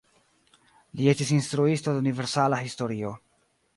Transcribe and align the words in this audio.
Li 1.01 1.11
estis 1.13 1.33
instruisto 1.37 1.93
de 1.97 2.03
universala 2.05 2.63
historio. 2.65 3.13